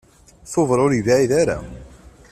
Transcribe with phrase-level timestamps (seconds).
[0.51, 1.57] Tubeṛ ur yebɛid ara.